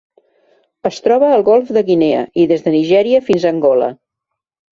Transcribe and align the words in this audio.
Es 0.89 0.95
troba 1.07 1.27
al 1.33 1.43
Golf 1.49 1.69
de 1.77 1.83
Guinea 1.91 2.23
i 2.43 2.47
des 2.53 2.65
de 2.67 2.73
Nigèria 2.77 3.23
fins 3.27 3.45
a 3.45 3.51
Angola. 3.57 3.93